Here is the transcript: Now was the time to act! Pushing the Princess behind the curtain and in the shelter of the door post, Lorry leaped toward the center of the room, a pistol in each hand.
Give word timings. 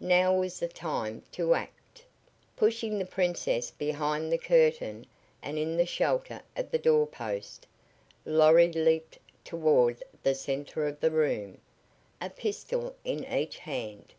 Now 0.00 0.34
was 0.34 0.58
the 0.58 0.68
time 0.68 1.22
to 1.32 1.54
act! 1.54 2.02
Pushing 2.56 2.98
the 2.98 3.04
Princess 3.04 3.70
behind 3.70 4.32
the 4.32 4.38
curtain 4.38 5.04
and 5.42 5.58
in 5.58 5.76
the 5.76 5.84
shelter 5.84 6.40
of 6.56 6.70
the 6.70 6.78
door 6.78 7.06
post, 7.06 7.66
Lorry 8.24 8.72
leaped 8.72 9.18
toward 9.44 10.02
the 10.22 10.34
center 10.34 10.86
of 10.86 10.98
the 11.00 11.10
room, 11.10 11.58
a 12.22 12.30
pistol 12.30 12.96
in 13.04 13.26
each 13.30 13.58
hand. 13.58 14.14